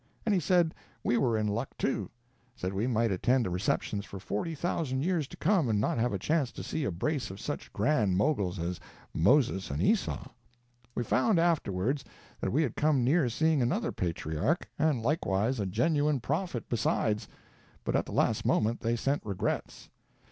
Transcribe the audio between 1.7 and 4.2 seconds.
too; said we might attend receptions for